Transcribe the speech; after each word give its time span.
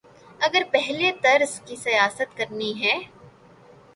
اگر 0.39 0.61
پہلے 0.71 1.11
طرز 1.21 1.59
کی 1.65 1.75
سیاست 1.75 2.37
کرنی 2.37 2.73
ہے۔ 2.81 2.95